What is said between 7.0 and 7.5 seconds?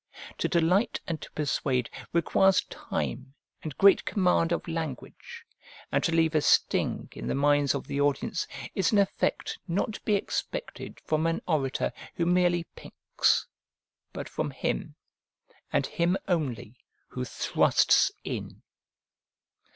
in the